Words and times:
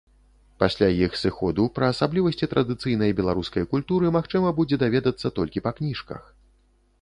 Пасля 0.61 0.87
іх 1.07 1.17
сыходу 1.23 1.65
пра 1.75 1.89
асаблівасці 1.93 2.49
традыцыйнай 2.53 3.11
беларускай 3.19 3.69
культуры 3.75 4.13
магчыма 4.17 4.55
будзе 4.61 4.81
даведацца 4.87 5.27
толькі 5.39 5.65
па 5.69 5.77
кніжках. 5.83 6.23